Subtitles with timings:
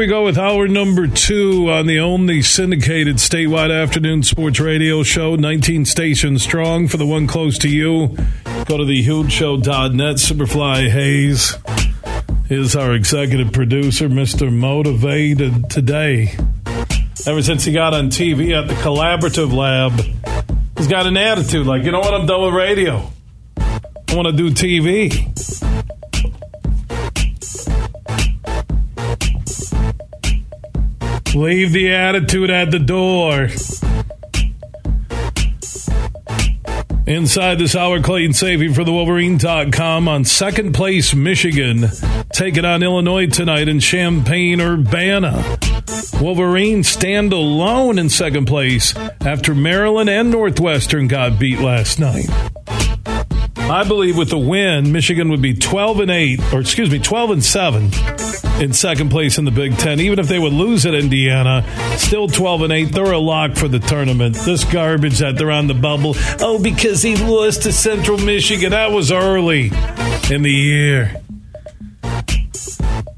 [0.00, 5.36] We go with hour number two on the only syndicated statewide afternoon sports radio show,
[5.36, 8.06] 19 stations strong for the one close to you.
[8.64, 10.16] Go to thehugeshow.net.
[10.16, 11.54] Superfly Hayes
[12.48, 14.50] is our executive producer, Mr.
[14.50, 16.34] Motivated today.
[17.26, 20.00] Ever since he got on TV at the Collaborative Lab,
[20.78, 23.12] he's got an attitude like, you know what, I'm done with radio.
[23.58, 25.69] I want to do TV.
[31.34, 33.48] Leave the attitude at the door.
[37.06, 41.86] Inside this hour, Clayton Sayfie for the Wolverine.com on second place, Michigan.
[42.32, 45.58] Taking on Illinois tonight in Champaign Urbana.
[46.20, 52.28] Wolverine stand alone in second place after Maryland and Northwestern got beat last night.
[53.56, 57.30] I believe with the win, Michigan would be 12 and 8, or excuse me, 12
[57.30, 57.90] and 7
[58.60, 60.00] in second place in the Big Ten.
[60.00, 61.64] Even if they would lose at Indiana,
[61.96, 64.36] still 12 and 8, they're a lock for the tournament.
[64.36, 66.14] This garbage that they're on the bubble.
[66.40, 68.70] Oh, because he lost to Central Michigan.
[68.70, 69.72] That was early
[70.30, 71.20] in the year.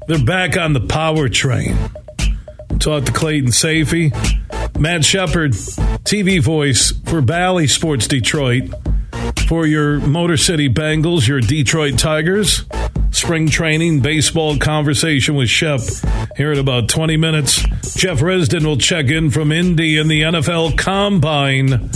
[0.07, 1.77] They're back on the power train.
[2.79, 4.11] Talk to Clayton Sayfie.
[4.79, 5.51] Matt Shepard,
[6.03, 8.73] TV voice for Bally Sports Detroit.
[9.47, 12.65] For your Motor City Bengals, your Detroit Tigers
[13.13, 15.79] spring training baseball conversation with Shep
[16.35, 17.61] here in about 20 minutes.
[17.95, 21.89] Jeff Risdon will check in from Indy in the NFL Combine.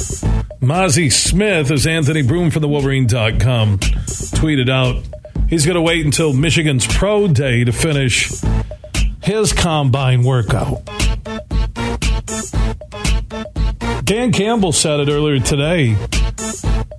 [0.61, 5.03] Mazi Smith, as Anthony Broome from the Wolverine.com tweeted out,
[5.50, 8.31] he's going to wait until Michigan's Pro Day to finish
[9.22, 10.85] his combine workout.
[14.03, 15.95] Dan Campbell said it earlier today.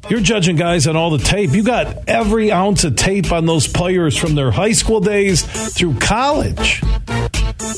[0.09, 1.51] You're judging guys on all the tape.
[1.51, 5.43] You got every ounce of tape on those players from their high school days
[5.75, 6.81] through college,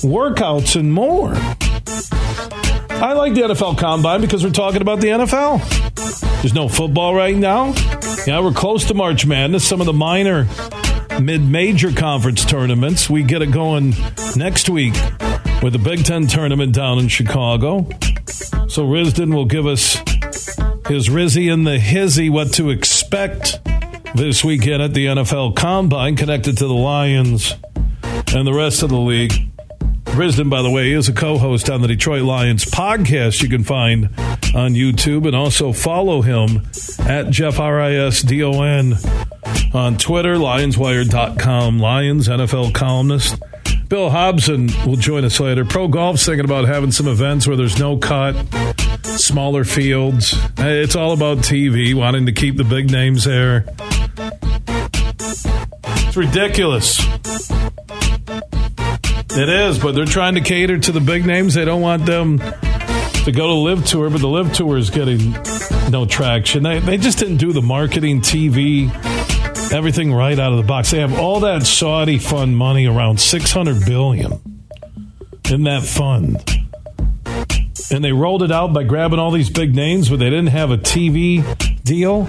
[0.03, 1.33] workouts, and more.
[3.03, 5.61] I like the NFL Combine because we're talking about the NFL.
[6.41, 7.75] There's no football right now.
[8.27, 9.67] Yeah, we're close to March Madness.
[9.67, 10.47] Some of the minor
[11.21, 13.11] mid-major conference tournaments.
[13.11, 13.95] We get it going
[14.37, 14.95] next week
[15.63, 17.89] with the Big Ten tournament down in Chicago.
[18.69, 19.97] So Risdon will give us
[20.91, 23.61] his Rizzy and the Hizzy what to expect
[24.17, 27.55] this weekend at the NFL Combine, connected to the Lions
[28.35, 29.33] and the rest of the league.
[30.07, 33.63] Risdon, by the way, is a co host on the Detroit Lions podcast you can
[33.63, 34.07] find
[34.53, 36.63] on YouTube and also follow him
[37.09, 38.95] at Jeff R-I-S-D-O-N
[39.73, 43.41] on Twitter, lionswire.com, Lions NFL columnist.
[43.89, 45.65] Bill Hobson will join us later.
[45.65, 48.35] Pro Golf's thinking about having some events where there's no cut
[49.19, 50.35] smaller fields.
[50.59, 53.65] It's all about TV, wanting to keep the big names there.
[56.07, 57.01] It's ridiculous.
[59.33, 61.55] It is, but they're trying to cater to the big names.
[61.55, 65.33] They don't want them to go to LIV Tour, but the LIV Tour is getting
[65.91, 66.63] no traction.
[66.63, 68.91] They, they just didn't do the marketing, TV,
[69.73, 70.91] everything right out of the box.
[70.91, 74.41] They have all that Saudi fund money, around six hundred billion
[75.51, 76.60] in that fund
[77.91, 80.71] and they rolled it out by grabbing all these big names, but they didn't have
[80.71, 81.43] a TV
[81.83, 82.29] deal.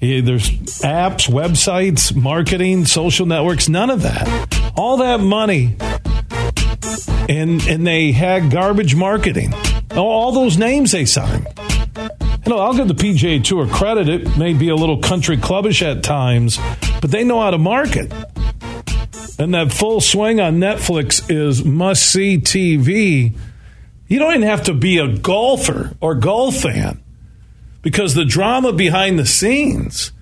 [0.00, 0.50] Yeah, there's
[0.82, 4.72] apps, websites, marketing, social networks, none of that.
[4.76, 5.76] All that money,
[7.28, 9.54] and and they had garbage marketing.
[9.96, 11.46] All those names they signed.
[11.96, 14.08] You know, I'll give the PGA Tour credit.
[14.08, 16.58] It may be a little country clubbish at times,
[17.00, 18.12] but they know how to market.
[19.38, 23.36] And that full swing on Netflix is must see TV
[24.08, 27.02] you don't even have to be a golfer or golf fan
[27.82, 30.12] because the drama behind the scenes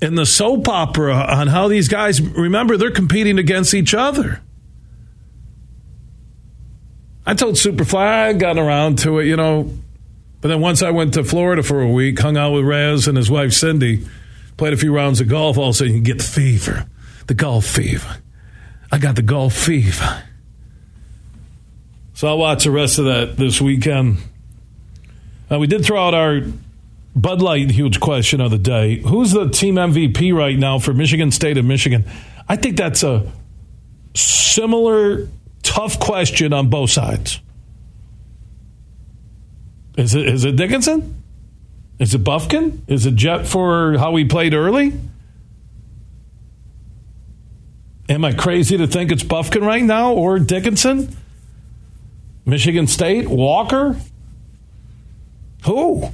[0.00, 4.40] and the soap opera on how these guys remember they're competing against each other.
[7.26, 9.70] I told Superfly I got around to it, you know,
[10.42, 13.16] but then once I went to Florida for a week, hung out with Raz and
[13.16, 14.06] his wife Cindy,
[14.58, 16.86] played a few rounds of golf, all of a sudden you get the fever,
[17.26, 18.18] the golf fever.
[18.92, 20.22] I got the golf fever.
[22.14, 24.18] So I'll watch the rest of that this weekend.
[25.50, 26.40] Uh, we did throw out our
[27.16, 29.00] Bud Light huge question of the day.
[29.00, 32.04] Who's the team MVP right now for Michigan State and Michigan?
[32.48, 33.30] I think that's a
[34.14, 35.28] similar
[35.62, 37.40] tough question on both sides.
[39.96, 41.22] Is it is it Dickinson?
[41.98, 42.80] Is it Bufkin?
[42.88, 44.92] Is it Jett for how he played early?
[48.08, 51.16] Am I crazy to think it's Bufkin right now or Dickinson?
[52.46, 53.28] Michigan State?
[53.28, 53.96] Walker?
[55.64, 56.10] Who?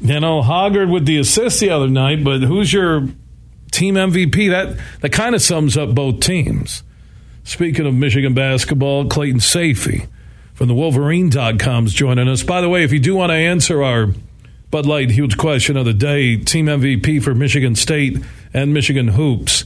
[0.00, 3.08] You know, Hoggard with the assist the other night, but who's your
[3.70, 4.50] team MVP?
[4.50, 6.82] That that kind of sums up both teams.
[7.44, 10.08] Speaking of Michigan basketball, Clayton Sayfie
[10.54, 12.42] from the Wolverine.com is joining us.
[12.42, 14.08] By the way, if you do want to answer our
[14.70, 18.18] Bud Light huge question of the day, team MVP for Michigan State
[18.54, 19.64] and Michigan Hoops,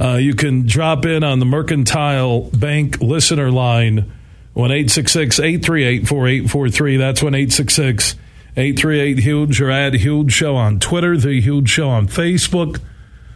[0.00, 4.12] uh, you can drop in on the Mercantile Bank listener line
[4.54, 6.96] 1 838 4843.
[6.96, 12.80] That's 1 838 Huge or add Huge Show on Twitter, The Huge Show on Facebook.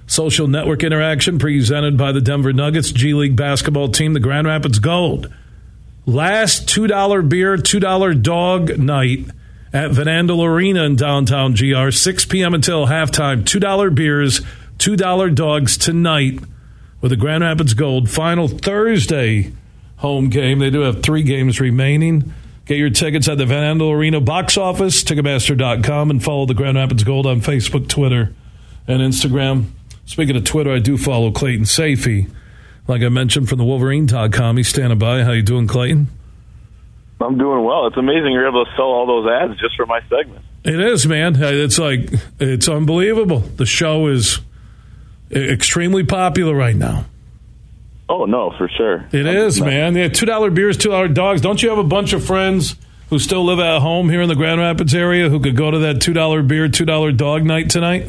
[0.06, 4.78] Social network interaction presented by the Denver Nuggets G League basketball team, the Grand Rapids
[4.78, 5.32] Gold.
[6.06, 9.26] Last $2 beer, $2 dog night
[9.72, 12.52] at Van Arena in downtown GR, 6 p.m.
[12.52, 13.44] until halftime.
[13.44, 14.40] $2 beers,
[14.78, 16.40] $2 dogs tonight
[17.02, 19.52] with the Grand Rapids Gold final Thursday
[19.98, 20.58] home game.
[20.58, 22.32] They do have three games remaining.
[22.64, 26.78] Get your tickets at the Van Andel Arena box office, Ticketmaster.com, and follow the Grand
[26.78, 28.32] Rapids Gold on Facebook, Twitter,
[28.88, 29.66] and Instagram.
[30.06, 32.30] Speaking of Twitter, I do follow Clayton Sayfie
[32.88, 34.56] like I mentioned from the Wolverine.com.
[34.56, 35.22] He's standing by.
[35.22, 36.08] How you doing, Clayton?
[37.20, 37.86] I'm doing well.
[37.86, 40.44] It's amazing you're able to sell all those ads just for my segment.
[40.64, 41.36] It is, man.
[41.40, 42.10] It's like
[42.40, 43.40] it's unbelievable.
[43.40, 44.40] The show is
[45.32, 47.06] extremely popular right now.
[48.08, 49.06] Oh no, for sure.
[49.12, 49.96] It I'm is, not- man.
[49.96, 51.40] Yeah, two dollar beers, two dollar dogs.
[51.40, 52.76] Don't you have a bunch of friends
[53.10, 55.78] who still live at home here in the Grand Rapids area who could go to
[55.80, 58.08] that two dollar beer, two dollar dog night tonight?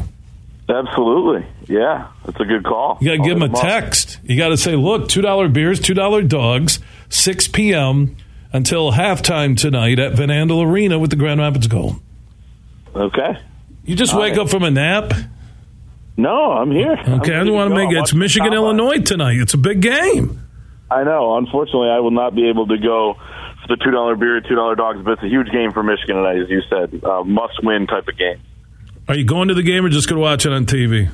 [0.69, 1.45] Absolutely.
[1.67, 2.97] Yeah, that's a good call.
[3.01, 4.19] You got to give them a text.
[4.23, 6.79] You got to say, look, $2 beers, $2 dogs,
[7.09, 8.15] 6 p.m.
[8.53, 11.99] until halftime tonight at Van Andel Arena with the Grand Rapids Gold.
[12.95, 13.37] Okay.
[13.85, 14.39] You just All wake right.
[14.41, 15.13] up from a nap?
[16.15, 16.93] No, I'm here.
[16.93, 17.97] Okay, I'm I want to make it.
[17.97, 19.37] It's Michigan, Illinois tonight.
[19.39, 20.39] It's a big game.
[20.91, 21.37] I know.
[21.37, 23.15] Unfortunately, I will not be able to go
[23.65, 26.49] for the $2 beer, $2 dogs, but it's a huge game for Michigan tonight, as
[26.49, 27.03] you said.
[27.03, 28.41] Uh, must win type of game.
[29.07, 31.09] Are you going to the game or just going to watch it on TV?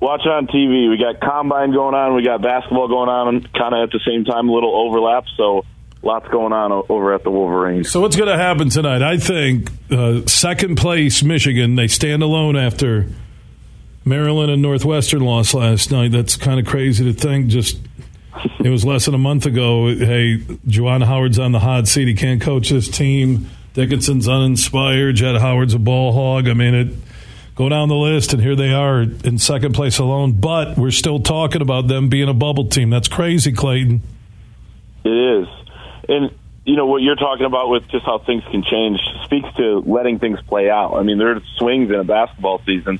[0.00, 0.88] Watch it on TV.
[0.88, 2.16] We got combine going on.
[2.16, 5.24] We got basketball going on, kind of at the same time, a little overlap.
[5.36, 5.66] So
[6.02, 7.90] lots going on over at the Wolverines.
[7.90, 9.02] So what's going to happen tonight?
[9.02, 11.74] I think uh, second place Michigan.
[11.76, 13.08] They stand alone after
[14.10, 16.10] Maryland and Northwestern lost last night.
[16.10, 17.46] That's kind of crazy to think.
[17.46, 17.78] Just
[18.58, 19.86] it was less than a month ago.
[19.86, 22.08] Hey, Juwan Howard's on the hot seat.
[22.08, 23.48] He can't coach this team.
[23.72, 25.14] Dickinson's uninspired.
[25.14, 26.48] Jett Howard's a ball hog.
[26.48, 26.88] I mean, it
[27.54, 30.32] go down the list, and here they are in second place alone.
[30.32, 32.90] But we're still talking about them being a bubble team.
[32.90, 34.02] That's crazy, Clayton.
[35.04, 35.48] It is,
[36.08, 36.34] and
[36.64, 40.18] you know what you're talking about with just how things can change speaks to letting
[40.18, 40.94] things play out.
[40.94, 42.98] I mean, there are swings in a basketball season.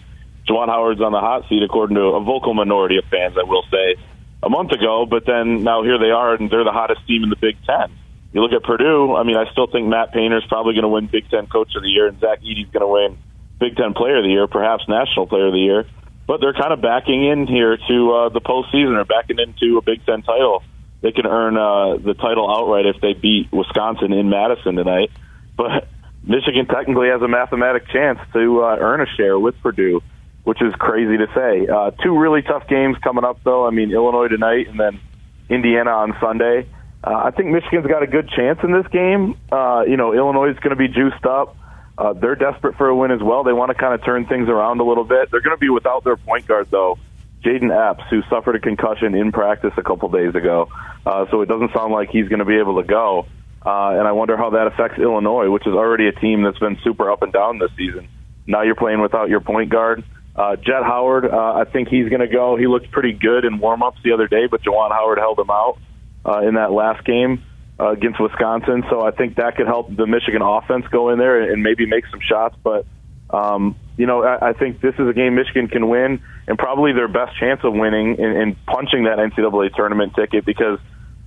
[0.49, 3.65] Juwan Howard's on the hot seat, according to a vocal minority of fans, I will
[3.71, 3.97] say,
[4.43, 5.07] a month ago.
[5.09, 7.91] But then now here they are, and they're the hottest team in the Big Ten
[8.33, 9.15] you look at Purdue.
[9.17, 11.83] I mean, I still think Matt Painter's probably going to win Big Ten Coach of
[11.83, 13.19] the Year, and Zach Edey's going to win
[13.59, 15.85] Big Ten Player of the Year, perhaps National Player of the Year.
[16.27, 18.95] But they're kind of backing in here to uh, the postseason.
[18.95, 20.63] They're backing into a Big Ten title.
[21.03, 25.11] They can earn uh, the title outright if they beat Wisconsin in Madison tonight.
[25.57, 25.89] But
[26.23, 30.03] Michigan technically has a mathematic chance to uh, earn a share with Purdue,
[30.45, 31.67] which is crazy to say.
[31.67, 33.67] Uh, two really tough games coming up, though.
[33.67, 35.01] I mean, Illinois tonight and then
[35.49, 36.67] Indiana on Sunday.
[37.03, 39.39] Uh, I think Michigan's got a good chance in this game.
[39.51, 41.57] Uh, you know, Illinois is going to be juiced up.
[41.97, 43.45] Uh, they're desperate for a win as well.
[43.45, 45.31] They want to kind of turn things around a little bit.
[45.31, 46.99] They're going to be without their point guard though,
[47.45, 50.69] Jayden Epps, who suffered a concussion in practice a couple days ago.
[51.05, 53.27] Uh, so it doesn't sound like he's going to be able to go.
[53.65, 56.79] Uh, and I wonder how that affects Illinois, which is already a team that's been
[56.83, 58.09] super up and down this season.
[58.47, 60.03] Now you're playing without your point guard.
[60.03, 60.05] Uh,
[60.37, 62.57] Jett Howard, uh, I think he's going to go.
[62.57, 65.79] He looked pretty good in warmups the other day, but Juwan Howard held him out
[66.25, 67.43] uh, in that last game
[67.79, 68.85] uh, against Wisconsin.
[68.91, 72.05] So I think that could help the Michigan offense go in there and maybe make
[72.11, 72.57] some shots.
[72.63, 72.87] But
[73.31, 76.93] um, you know, I, I think this is a game Michigan can win, and probably
[76.93, 80.79] their best chance of winning in, in punching that NCAA tournament ticket because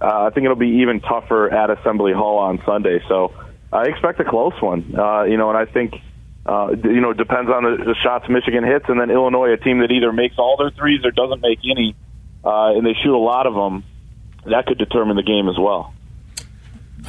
[0.02, 3.02] uh, I think it'll be even tougher at Assembly Hall on Sunday.
[3.08, 3.34] So
[3.72, 4.96] I expect a close one.
[4.98, 5.96] Uh, you know, and I think.
[6.46, 9.80] Uh, you know, depends on the, the shots Michigan hits, and then Illinois, a team
[9.80, 11.96] that either makes all their threes or doesn't make any,
[12.44, 13.84] uh, and they shoot a lot of them
[14.46, 15.94] that could determine the game as well.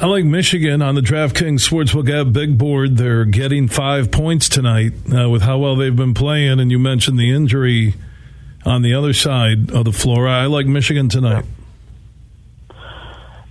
[0.01, 2.97] I like Michigan on the DraftKings Sportsbook app big board.
[2.97, 6.59] They're getting five points tonight uh, with how well they've been playing.
[6.59, 7.95] And you mentioned the injury
[8.65, 10.27] on the other side of the floor.
[10.27, 11.45] I like Michigan tonight.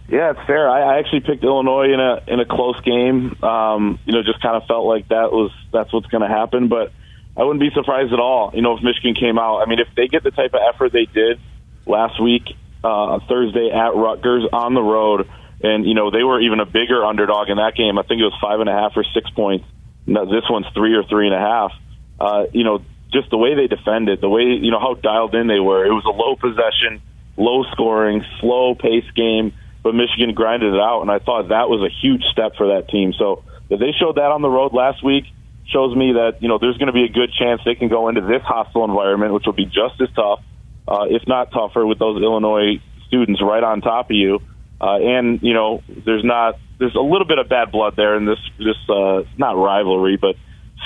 [0.08, 0.68] Yeah, it's fair.
[0.68, 3.42] I, I actually picked Illinois in a in a close game.
[3.42, 6.68] Um, you know, just kind of felt like that was that's what's going to happen.
[6.68, 6.92] But
[7.36, 8.52] I wouldn't be surprised at all.
[8.54, 9.60] You know, if Michigan came out.
[9.60, 11.40] I mean, if they get the type of effort they did
[11.86, 12.42] last week,
[12.84, 15.28] uh, Thursday at Rutgers on the road,
[15.62, 17.98] and you know they were even a bigger underdog in that game.
[17.98, 19.64] I think it was five and a half or six points.
[20.06, 21.72] This one's three or three and a half.
[22.20, 25.46] Uh, you know, just the way they defended, the way you know how dialed in
[25.46, 25.86] they were.
[25.86, 27.00] It was a low possession,
[27.38, 31.84] low scoring, slow pace game, but Michigan grinded it out, and I thought that was
[31.84, 33.12] a huge step for that team.
[33.12, 35.24] So that they showed that on the road last week
[35.70, 38.08] shows me that you know there's going to be a good chance they can go
[38.08, 40.40] into this hostile environment, which will be just as tough,
[40.88, 44.40] uh, if not tougher, with those Illinois students right on top of you.
[44.80, 48.24] Uh, and you know, there's not there's a little bit of bad blood there in
[48.24, 50.36] this this uh, not rivalry, but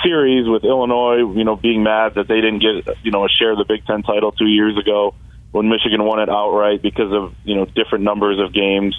[0.03, 3.51] series with Illinois, you know, being mad that they didn't get, you know, a share
[3.51, 5.15] of the Big Ten title two years ago
[5.51, 8.95] when Michigan won it outright because of, you know, different numbers of games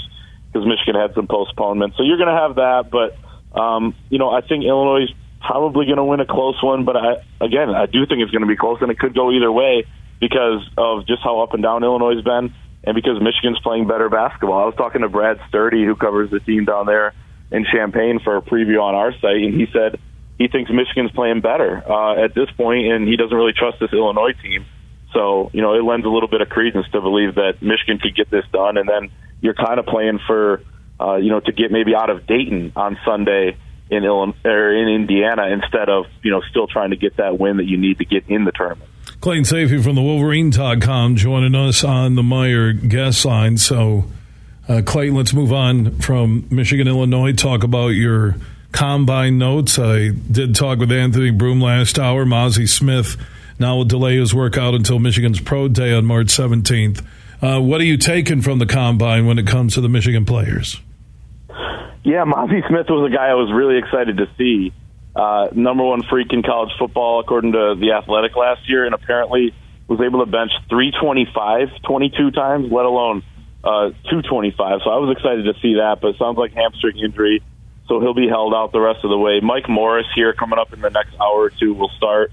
[0.47, 1.97] because Michigan had some postponements.
[1.97, 3.17] So you're going to have that, but,
[3.59, 6.97] um, you know, I think Illinois is probably going to win a close one, but
[6.97, 9.51] I, again, I do think it's going to be close and it could go either
[9.51, 9.87] way
[10.21, 12.53] because of just how up and down Illinois has been
[12.85, 14.63] and because Michigan's playing better basketball.
[14.63, 17.15] I was talking to Brad Sturdy, who covers the team down there
[17.51, 19.99] in Champaign for a preview on our site, and he said,
[20.39, 23.93] he thinks Michigan's playing better uh, at this point, and he doesn't really trust this
[23.93, 24.65] Illinois team.
[25.13, 28.15] So, you know, it lends a little bit of credence to believe that Michigan could
[28.15, 30.63] get this done, and then you're kind of playing for,
[31.01, 33.57] uh, you know, to get maybe out of Dayton on Sunday
[33.91, 37.57] in Illinois or in Indiana instead of you know still trying to get that win
[37.57, 38.89] that you need to get in the tournament.
[39.21, 43.59] Clayton Sayfie from the Wolverine.com joining us on the Meijer guest line.
[43.59, 44.05] So,
[44.69, 47.33] uh, Clayton, let's move on from Michigan, Illinois.
[47.33, 48.37] Talk about your
[48.73, 49.79] combine notes.
[49.79, 52.25] I did talk with Anthony Broome last hour.
[52.25, 53.17] Mazi Smith
[53.61, 57.05] now will delay his workout until Michigan's Pro Day on March 17th.
[57.43, 60.81] Uh, what are you taking from the combine when it comes to the Michigan players?
[62.03, 64.73] Yeah, Mazi Smith was a guy I was really excited to see.
[65.15, 69.55] Uh, number one freak in college football, according to the Athletic last year, and apparently
[69.87, 73.23] was able to bench 325 22 times, let alone
[73.63, 74.81] uh, 225.
[74.85, 77.43] So I was excited to see that, but it sounds like hamstring injury
[77.91, 79.41] so he'll be held out the rest of the way.
[79.41, 82.31] Mike Morris here coming up in the next hour or two will start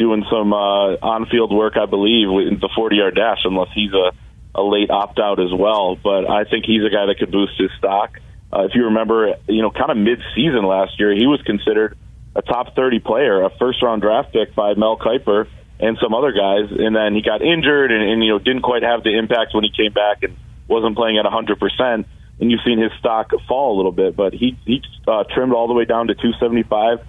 [0.00, 4.16] doing some uh, on-field work, I believe, with the 40-yard dash, unless he's a,
[4.58, 5.94] a late opt-out as well.
[5.94, 8.18] But I think he's a guy that could boost his stock.
[8.50, 11.98] Uh, if you remember, you know, kind of mid-season last year, he was considered
[12.34, 15.46] a top 30 player, a first-round draft pick by Mel Kiper
[15.78, 18.82] and some other guys, and then he got injured and, and you know didn't quite
[18.82, 20.36] have the impact when he came back and
[20.68, 22.06] wasn't playing at 100 percent
[22.40, 25.68] and you've seen his stock fall a little bit, but he he uh, trimmed all
[25.68, 27.00] the way down to 275.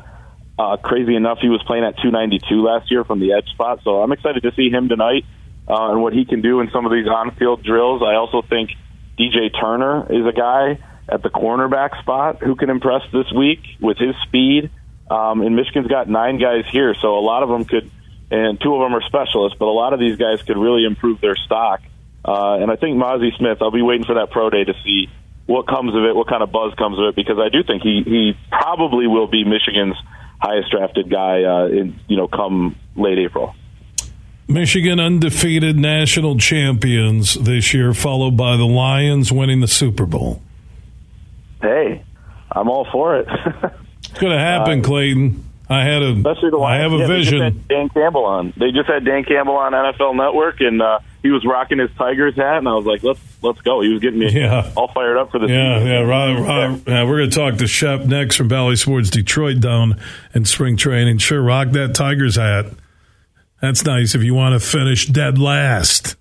[0.61, 4.03] Uh, crazy enough, he was playing at 292 last year from the edge spot, so
[4.03, 5.25] I'm excited to see him tonight
[5.67, 8.03] uh, and what he can do in some of these on-field drills.
[8.05, 8.69] I also think
[9.17, 10.77] DJ Turner is a guy
[11.09, 14.69] at the cornerback spot who can impress this week with his speed.
[15.09, 17.89] Um, and Michigan's got nine guys here, so a lot of them could,
[18.29, 21.21] and two of them are specialists, but a lot of these guys could really improve
[21.21, 21.81] their stock.
[22.23, 25.09] Uh, and I think Mazi Smith, I'll be waiting for that pro day to see
[25.47, 27.81] what comes of it, what kind of buzz comes of it, because I do think
[27.81, 29.97] he he probably will be Michigan's
[30.41, 33.55] highest drafted guy uh, in you know come late April.
[34.48, 40.41] Michigan undefeated national champions this year, followed by the Lions winning the Super Bowl.
[41.62, 42.03] Hey,
[42.51, 43.27] I'm all for it.
[43.29, 45.45] it's going to happen, uh, Clayton.
[45.69, 46.79] I had a, Especially the Lions.
[46.79, 47.65] I have a yeah, vision.
[47.69, 48.53] Dan Campbell on.
[48.57, 52.35] They just had Dan Campbell on NFL Network, and uh, he was rocking his Tigers
[52.35, 53.81] hat, and I was like, let's let's go.
[53.81, 54.71] He was getting me yeah.
[54.75, 55.49] all fired up for this.
[55.49, 55.87] yeah, season.
[55.87, 57.03] Yeah, Rob, Rob, yeah.
[57.03, 59.99] We're going to talk to Shep next from Bally Sports Detroit down
[60.33, 61.19] in spring training.
[61.19, 62.65] Sure, rock that Tigers hat.
[63.61, 66.15] That's nice if you want to finish dead last.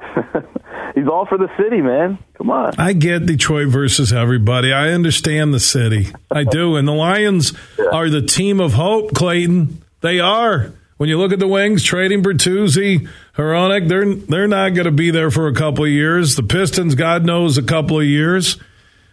[0.96, 2.18] He's all for the city, man.
[2.38, 2.72] Come on.
[2.78, 4.72] I get Detroit versus everybody.
[4.72, 6.08] I understand the city.
[6.30, 6.76] I do.
[6.76, 7.90] And the Lions yeah.
[7.92, 9.84] are the team of hope, Clayton.
[10.00, 10.72] They are.
[10.96, 15.10] When you look at the wings, trading Bertuzzi, Hronek, they're they're not going to be
[15.10, 16.36] there for a couple of years.
[16.36, 18.56] The Pistons, God knows, a couple of years.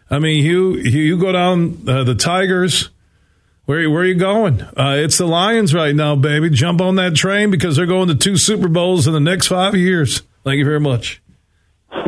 [0.10, 2.90] I mean, you you go down uh, the Tigers.
[3.66, 4.62] Where where are you going?
[4.62, 6.50] Uh, it's the Lions right now, baby.
[6.50, 9.76] Jump on that train because they're going to two Super Bowls in the next five
[9.76, 10.22] years.
[10.44, 11.22] Thank you very much.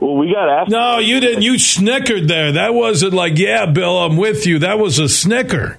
[0.00, 0.70] Well, we got asked.
[0.70, 1.40] No, you didn't.
[1.40, 2.52] You snickered there.
[2.52, 4.58] That wasn't like, yeah, Bill, I'm with you.
[4.58, 5.78] That was a snicker.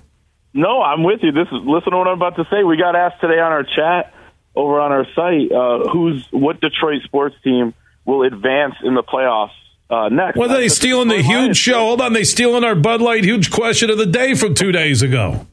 [0.51, 1.31] No, I'm with you.
[1.31, 2.63] This is listen to what I'm about to say.
[2.63, 4.14] We got asked today on our chat
[4.55, 7.73] over on our site, uh, who's what Detroit sports team
[8.05, 9.51] will advance in the playoffs
[9.89, 10.37] uh, next.
[10.37, 11.79] Well, they stealing the huge show.
[11.79, 15.01] Hold on, they stealing our Bud Light huge question of the day from two days
[15.01, 15.47] ago.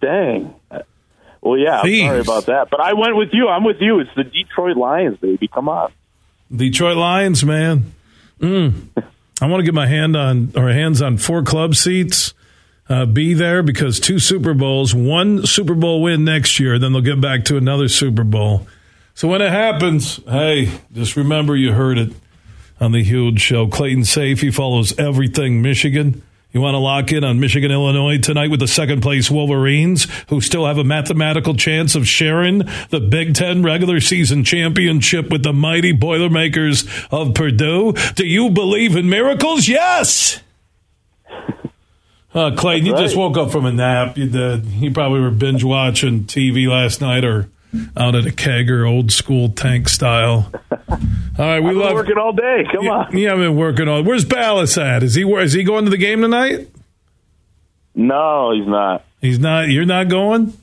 [0.00, 0.54] Dang.
[1.40, 2.68] Well, yeah, sorry about that.
[2.70, 3.48] But I went with you.
[3.48, 4.00] I'm with you.
[4.00, 5.48] It's the Detroit Lions, baby.
[5.48, 5.92] Come on.
[6.54, 7.92] Detroit Lions, man.
[8.40, 8.88] Mm.
[9.40, 12.34] I want to get my hand on or hands on four club seats.
[12.88, 17.02] Uh, be there because two Super Bowls, one Super Bowl win next year, then they'll
[17.02, 18.66] get back to another Super Bowl.
[19.14, 22.12] So when it happens, hey, just remember you heard it
[22.80, 23.66] on the huge show.
[23.66, 26.22] Clayton Sayfie follows everything Michigan.
[26.52, 30.40] You want to lock in on Michigan, Illinois tonight with the second place Wolverines, who
[30.40, 35.52] still have a mathematical chance of sharing the Big Ten regular season championship with the
[35.52, 37.92] mighty Boilermakers of Purdue.
[38.14, 39.66] Do you believe in miracles?
[39.68, 40.40] Yes.
[42.36, 43.00] Uh, Clayton, you right.
[43.00, 44.18] just woke up from a nap.
[44.18, 44.66] You did.
[44.66, 47.48] You probably were binge watching TV last night or
[47.96, 50.52] out at a kegger, old school tank style.
[50.90, 50.98] All
[51.38, 52.64] right, we I've love working all day.
[52.70, 53.16] Come on.
[53.16, 54.02] You haven't been working all.
[54.02, 55.02] Where's Ballas at?
[55.02, 56.68] Is he is he going to the game tonight?
[57.94, 59.04] No, he's not.
[59.20, 59.68] He's not.
[59.68, 60.54] You're not going.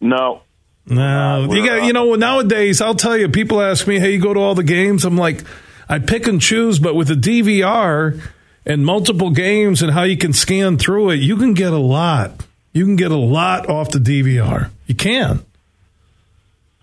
[0.00, 0.42] No.
[0.84, 1.84] No, you got.
[1.84, 3.30] You know, nowadays, I'll tell you.
[3.30, 5.44] People ask me, "Hey, you go to all the games?" I'm like,
[5.88, 8.20] I pick and choose, but with the DVR
[8.66, 12.44] and multiple games and how you can scan through it, you can get a lot.
[12.72, 14.70] You can get a lot off the DVR.
[14.86, 15.46] You can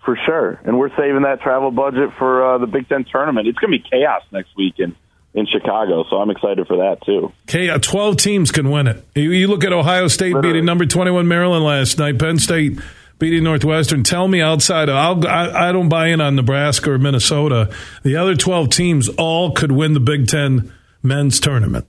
[0.04, 0.60] for sure.
[0.64, 3.48] And we're saving that travel budget for uh, the Big Ten tournament.
[3.48, 4.94] It's going to be chaos next week in,
[5.32, 7.32] in Chicago, so I'm excited for that too.
[7.48, 9.04] Okay, 12 teams can win it.
[9.14, 10.54] You, you look at Ohio State Literally.
[10.54, 12.78] beating number 21 Maryland last night, Penn State
[13.18, 14.02] beating Northwestern.
[14.02, 17.74] Tell me outside, I'll, I, I don't buy in on Nebraska or Minnesota.
[18.02, 20.72] The other 12 teams all could win the Big Ten
[21.04, 21.86] men's tournament.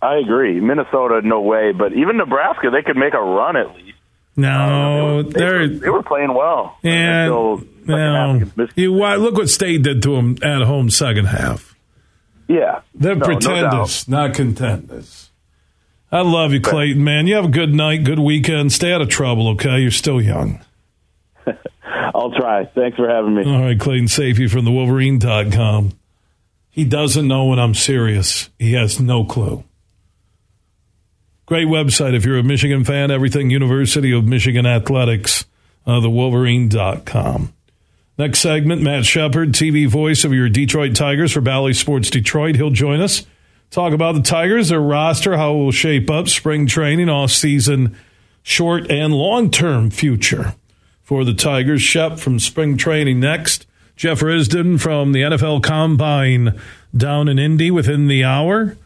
[0.00, 0.60] I agree.
[0.60, 1.72] Minnesota, no way.
[1.72, 3.98] But even Nebraska, they could make a run at least.
[4.36, 6.78] No, they, were, they, they were playing well.
[6.82, 7.60] Yeah, no.
[8.76, 11.74] You look what State did to them at home second half.
[12.46, 15.30] Yeah, they're no, pretenders, no not contenders.
[16.10, 17.02] I love you, Clayton.
[17.02, 18.72] Man, you have a good night, good weekend.
[18.72, 19.80] Stay out of trouble, okay?
[19.80, 20.64] You're still young.
[21.84, 22.64] I'll try.
[22.64, 23.44] Thanks for having me.
[23.44, 25.97] All right, Clayton Sayfie from the Wolverine.com.
[26.78, 28.50] He doesn't know when I'm serious.
[28.56, 29.64] He has no clue.
[31.44, 33.10] Great website if you're a Michigan fan.
[33.10, 35.44] Everything University of Michigan Athletics,
[35.88, 37.52] uh, the Wolverine.com.
[38.16, 42.54] Next segment, Matt Shepard, TV voice of your Detroit Tigers for Bally Sports Detroit.
[42.54, 43.26] He'll join us.
[43.72, 47.96] Talk about the Tigers, their roster, how it will shape up, spring training, off season,
[48.44, 50.54] short and long term future
[51.02, 51.82] for the Tigers.
[51.82, 53.66] Shep from spring training next.
[53.98, 56.56] Jeff Risdon from the NFL Combine
[56.96, 58.76] down in Indy within the hour.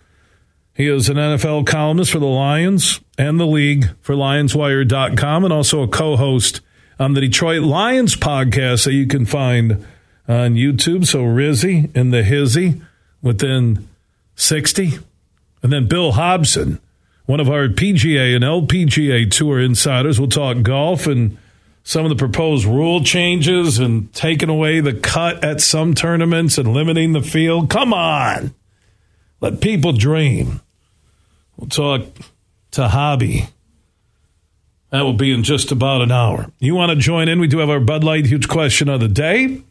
[0.75, 5.83] He is an NFL columnist for the Lions and the league for LionsWire.com and also
[5.83, 6.63] a co host
[6.99, 9.85] on the Detroit Lions podcast that you can find
[10.27, 11.07] on YouTube.
[11.07, 12.81] So Rizzy and the Hizzy
[13.21, 13.87] within
[14.37, 14.93] 60.
[15.63, 16.81] And then Bill Hobson,
[17.27, 21.37] one of our PGA and LPGA Tour insiders, will talk golf and
[21.85, 26.73] some of the proposed rule changes and taking away the cut at some tournaments and
[26.73, 27.71] limiting the field.
[27.71, 28.55] Come on.
[29.41, 30.61] Let people dream.
[31.57, 32.07] We'll talk
[32.73, 33.49] to Hobby.
[34.91, 36.51] That will be in just about an hour.
[36.59, 37.41] You want to join in?
[37.41, 39.63] We do have our Bud Light huge question of the day.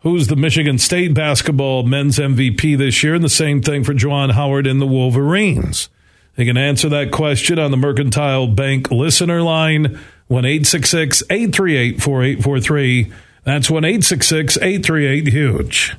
[0.00, 3.14] Who's the Michigan State basketball men's MVP this year?
[3.14, 5.88] And the same thing for Juwan Howard and the Wolverines.
[6.36, 10.00] You can answer that question on the Mercantile Bank listener line,
[10.34, 13.12] 1 838 4843.
[13.44, 15.94] That's 1 838 Huge.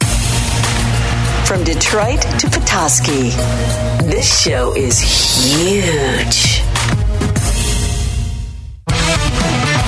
[1.45, 3.30] From Detroit to Petoskey,
[4.10, 6.62] this show is huge.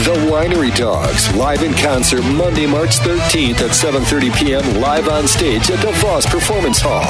[0.06, 4.80] The Winery Dogs, live in concert Monday, March 13th at 7.30 p.m.
[4.80, 7.04] live on stage at the Voss Performance Hall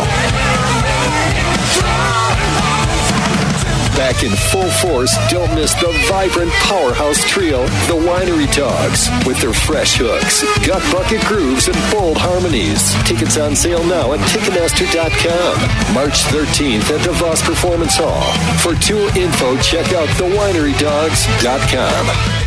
[3.97, 9.53] back in full force, don't miss the vibrant powerhouse trio, the Winery Dogs, with their
[9.53, 12.93] fresh hooks, gut bucket grooves, and bold harmonies.
[13.03, 15.93] Tickets on sale now at Ticketmaster.com.
[15.93, 18.31] March 13th at the Voss Performance Hall.
[18.62, 22.46] For tour info, check out thewinerydogs.com.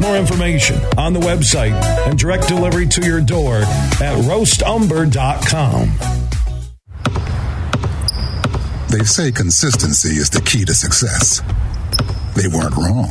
[0.00, 1.72] More information on the website
[2.06, 5.92] and direct delivery to your door at roastumber.com.
[8.88, 11.40] They say consistency is the key to success.
[12.34, 13.10] They weren't wrong.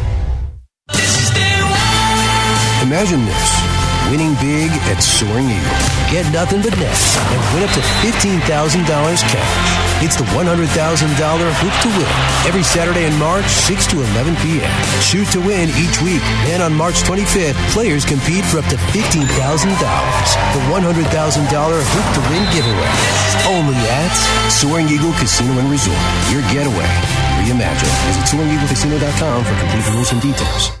[2.91, 3.51] Imagine this.
[4.11, 5.79] Winning big at Soaring Eagle.
[6.11, 10.03] Get nothing but net and win up to $15,000 cash.
[10.03, 12.11] It's the $100,000 Hoop to Win
[12.43, 14.67] every Saturday in March, 6 to 11 p.m.
[14.99, 16.19] Shoot to win each week.
[16.51, 19.23] Then on March 25th, players compete for up to $15,000.
[19.23, 22.91] The $100,000 Hoop to Win giveaway.
[23.55, 24.11] Only at
[24.51, 26.03] Soaring Eagle Casino and Resort.
[26.27, 26.91] Your getaway.
[27.39, 27.95] Reimagine.
[28.11, 30.80] Visit SoaringEagleCasino.com for complete rules and details.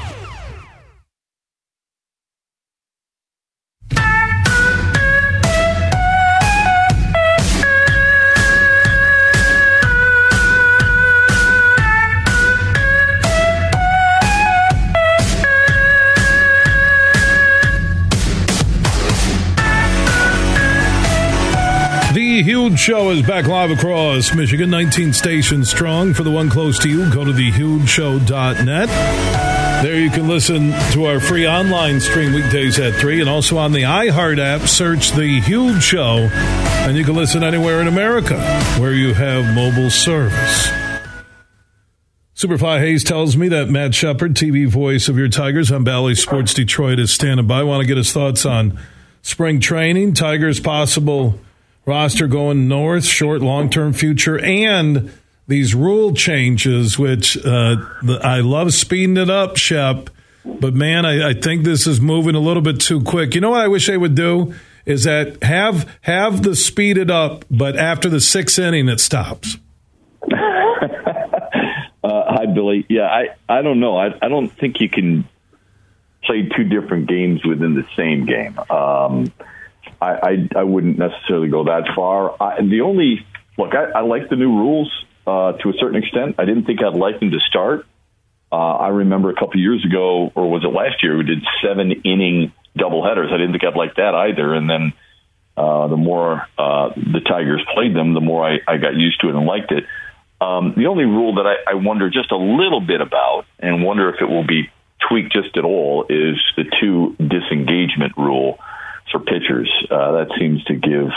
[22.61, 26.13] Huge Show is back live across Michigan, 19 stations strong.
[26.13, 28.87] For the one close to you, go to thehugeshow.net.
[29.83, 33.71] There you can listen to our free online stream weekdays at 3 and also on
[33.71, 34.67] the iHeart app.
[34.67, 36.29] Search The Huge Show
[36.85, 38.39] and you can listen anywhere in America
[38.79, 40.67] where you have mobile service.
[42.35, 46.53] Superfly Hayes tells me that Matt Shepard, TV voice of your Tigers on Bally Sports
[46.53, 47.61] Detroit, is standing by.
[47.61, 48.79] I Want to get his thoughts on
[49.23, 51.39] spring training, Tigers' possible
[51.85, 55.11] roster going north, short, long term future, and
[55.47, 57.75] these rule changes, which uh,
[58.23, 60.09] I love speeding it up, Shep.
[60.43, 63.35] But man, I, I think this is moving a little bit too quick.
[63.35, 64.53] You know what I wish they would do
[64.85, 69.57] is that have have the speed it up, but after the sixth inning, it stops.
[72.03, 72.83] Uh, hi, Billy.
[72.89, 73.95] Yeah, I, I don't know.
[73.95, 75.29] I, I don't think you can
[76.23, 78.57] play two different games within the same game.
[78.71, 79.31] Um,
[80.01, 82.35] I, I, I wouldn't necessarily go that far.
[82.41, 83.25] I, the only
[83.57, 84.91] look, I, I like the new rules
[85.27, 86.35] uh, to a certain extent.
[86.39, 87.85] I didn't think I'd like them to start.
[88.51, 91.91] Uh, I remember a couple years ago, or was it last year, we did seven
[92.03, 93.31] inning doubleheaders.
[93.31, 94.53] I didn't think I'd like that either.
[94.53, 94.93] And then
[95.55, 99.29] uh, the more uh, the Tigers played them, the more I, I got used to
[99.29, 99.85] it and liked it.
[100.41, 104.09] Um, the only rule that I, I wonder just a little bit about, and wonder
[104.09, 104.71] if it will be
[105.07, 108.57] tweaked just at all, is the two disengagement rule
[109.11, 109.71] for pitchers.
[109.89, 111.09] Uh, that seems to give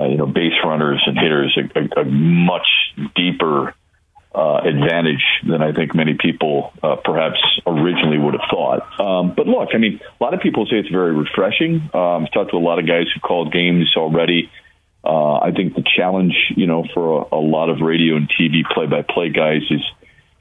[0.00, 2.66] uh, you know base runners and hitters a, a, a much
[3.16, 3.74] deeper
[4.34, 9.00] uh, advantage than I think many people uh, perhaps originally would have thought.
[9.00, 11.90] Um, but look, I mean, a lot of people say it's very refreshing.
[11.94, 14.50] Um, I've talked to a lot of guys who called games already.
[15.02, 18.62] Uh, I think the challenge, you know, for a, a lot of radio and TV
[18.72, 19.80] play-by-play guys is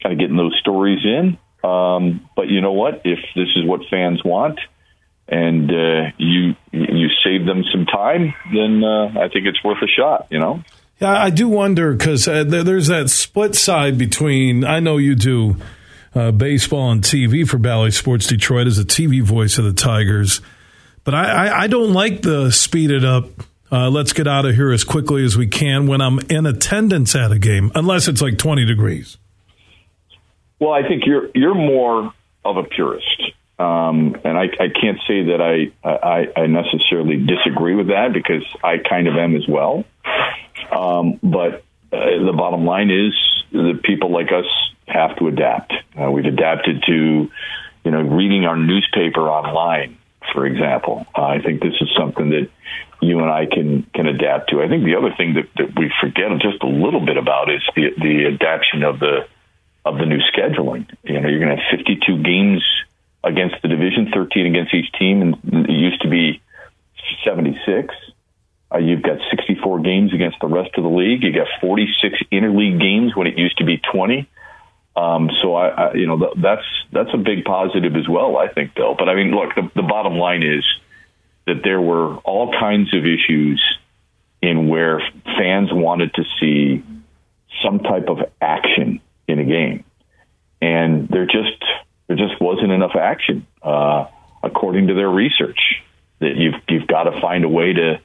[0.03, 1.38] kind of getting those stories in.
[1.67, 3.01] Um, but you know what?
[3.06, 4.60] If this is what fans want,
[5.28, 9.88] and uh, you you save them some time, then uh, I think it's worth a
[9.88, 10.28] shot.
[10.30, 10.63] You know.
[11.00, 14.63] Yeah, I do wonder because uh, there's that split side between.
[14.63, 15.58] I know you do
[16.16, 20.42] uh, baseball and TV for Bally Sports Detroit as a TV voice of the Tigers,
[21.04, 23.26] but I, I, I don't like the speed it up.
[23.70, 27.16] Uh, let's get out of here as quickly as we can when I'm in attendance
[27.16, 29.18] at a game, unless it's like 20 degrees.
[30.60, 32.13] Well, I think you're you're more
[32.44, 33.22] of a purist.
[33.60, 38.43] Um, and I, I, can't say that I, I, I, necessarily disagree with that because
[38.63, 39.84] I kind of am as well.
[40.72, 43.13] Um, but uh, the bottom line is
[43.52, 44.46] that people like us
[44.88, 45.74] have to adapt.
[46.00, 47.32] Uh, we've adapted to,
[47.84, 49.98] you know, reading our newspaper online,
[50.34, 51.08] for example.
[51.17, 52.50] Uh, I think this is something that
[53.02, 54.62] you and I can can adapt to.
[54.62, 57.62] I think the other thing that, that we forget just a little bit about is
[57.76, 59.28] the the adaptation of the
[59.86, 60.88] of the new scheduling.
[61.04, 62.63] You know, you're going to have 52 games
[63.23, 66.41] against the division, 13 against each team, and it used to be
[67.23, 67.93] 76.
[68.73, 71.23] Uh, you've got 64 games against the rest of the league.
[71.23, 74.27] You got 46 interleague games when it used to be 20.
[74.95, 78.36] Um, so I, I, you know, th- that's that's a big positive as well.
[78.36, 78.95] I think, Bill.
[78.97, 80.65] But I mean, look, the, the bottom line is
[81.45, 83.63] that there were all kinds of issues
[84.41, 86.84] in where fans wanted to see
[87.63, 89.84] some type of action in a game,
[90.62, 91.63] and there just
[92.08, 94.06] there just wasn't enough action, uh,
[94.43, 95.60] according to their research.
[96.20, 98.00] That you've you've got to find a way to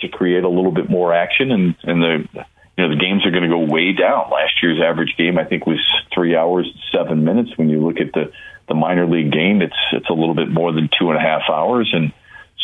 [0.00, 2.44] to create a little bit more action, and and the
[2.76, 4.30] you know, the games are going to go way down.
[4.30, 5.80] Last year's average game, I think, was
[6.14, 7.50] three hours and seven minutes.
[7.56, 8.32] When you look at the
[8.68, 11.42] the minor league game, it's it's a little bit more than two and a half
[11.50, 12.12] hours, and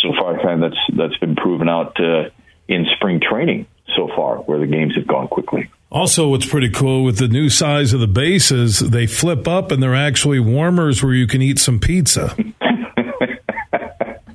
[0.02, 2.30] so far, of that's that's been proven out uh,
[2.68, 5.70] in spring training so far, where the games have gone quickly.
[5.90, 9.82] Also, what's pretty cool with the new size of the bases, they flip up and
[9.82, 12.34] they're actually warmers where you can eat some pizza.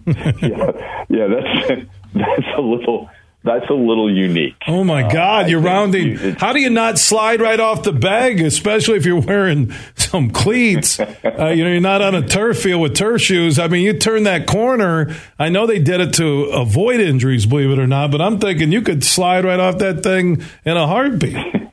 [0.42, 1.70] yeah, yeah, that's
[2.16, 3.10] that's a little
[3.44, 4.56] that's a little unique.
[4.68, 6.16] Oh my God, uh, you're rounding.
[6.36, 11.00] How do you not slide right off the bag, especially if you're wearing some cleats?
[11.00, 13.58] Uh, you know, you're not on a turf field with turf shoes.
[13.58, 15.16] I mean, you turn that corner.
[15.40, 18.72] I know they did it to avoid injuries, believe it or not, but I'm thinking
[18.72, 21.38] you could slide right off that thing in a heartbeat.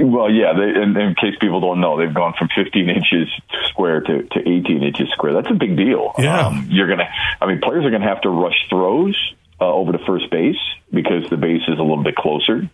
[0.00, 0.52] Well, yeah.
[0.52, 3.28] They, in, in, case people don't know, they've gone from 15 inches
[3.68, 5.32] square to, to 18 inches square.
[5.32, 6.12] That's a big deal.
[6.18, 6.46] Yeah.
[6.46, 7.08] Um, you're gonna.
[7.40, 9.16] I mean, players are gonna have to rush throws
[9.62, 10.56] uh, over to first base
[10.92, 12.68] because the base is a little bit closer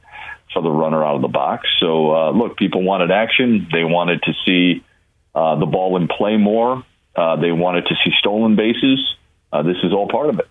[0.53, 1.69] for the runner out of the box.
[1.79, 3.69] So, uh, look, people wanted action.
[3.71, 4.83] They wanted to see
[5.35, 6.83] uh, the ball in play more.
[7.15, 8.99] Uh, they wanted to see stolen bases.
[9.53, 10.49] Uh, this is all part of it.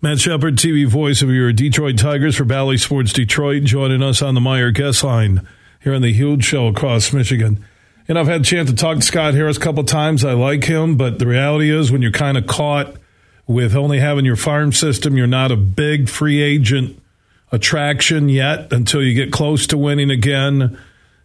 [0.00, 4.34] Matt Shepard, TV voice of your Detroit Tigers for Bally Sports Detroit, joining us on
[4.34, 5.46] the Meijer guest line
[5.82, 7.64] here on the Huge Show across Michigan.
[8.08, 10.24] And I've had a chance to talk to Scott Harris a couple times.
[10.24, 12.96] I like him, but the reality is when you're kind of caught–
[13.46, 17.00] with only having your farm system, you're not a big free agent
[17.50, 20.78] attraction yet until you get close to winning again.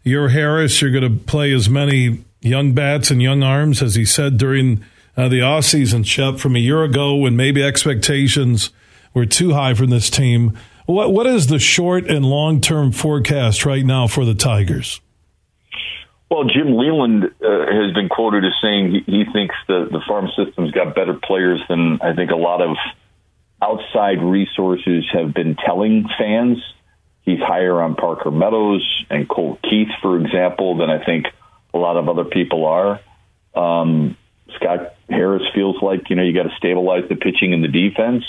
[0.04, 0.82] You're Harris.
[0.82, 4.84] You're going to play as many young bats and young arms as he said during
[5.16, 8.70] uh, the offseason, Shep, from a year ago when maybe expectations
[9.14, 10.58] were too high from this team.
[10.86, 15.02] What What is the short and long term forecast right now for the Tigers?
[16.30, 20.28] Well, Jim Leyland uh, has been quoted as saying he, he thinks the, the farm
[20.36, 22.76] system's got better players than I think a lot of
[23.62, 26.58] outside resources have been telling fans.
[27.22, 31.28] He's higher on Parker Meadows and Colt Keith, for example, than I think
[31.74, 33.00] a lot of other people are.
[33.56, 34.18] Um,
[34.56, 38.26] Scott Harris feels like, you know, you got to stabilize the pitching and the defense.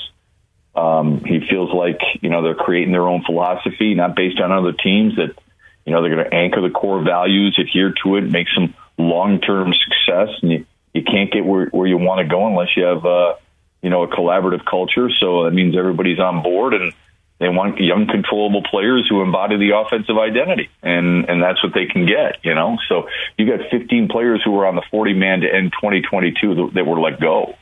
[0.74, 4.72] Um, he feels like, you know, they're creating their own philosophy, not based on other
[4.72, 5.34] teams that–
[5.88, 9.72] you know, they're going to anchor the core values, adhere to it, make some long-term
[9.72, 10.28] success.
[10.42, 13.36] And you, you can't get where, where you want to go unless you have, uh,
[13.80, 15.08] you know, a collaborative culture.
[15.18, 16.92] So that means everybody's on board and
[17.38, 21.86] they want young, controllable players who embody the offensive identity, and and that's what they
[21.86, 22.38] can get.
[22.42, 25.72] You know, so you got 15 players who were on the 40 man to end
[25.72, 27.54] 2022 that, that were let go.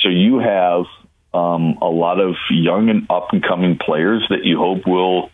[0.00, 0.86] So you have
[1.34, 5.30] um, a lot of young and up and coming players that you hope will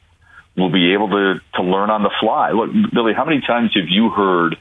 [0.57, 2.51] will be able to to learn on the fly.
[2.51, 4.57] Look, Billy, how many times have you heard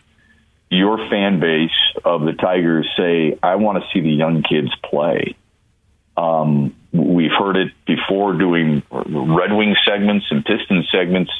[0.69, 1.71] your fan base
[2.05, 5.35] of the Tigers say, "I want to see the young kids play"?
[6.15, 11.31] Um, we've heard it before doing Red Wing segments and Piston segments.